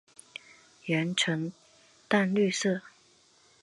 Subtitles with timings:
[0.87, 1.53] 喙呈
[2.07, 2.81] 淡绿色。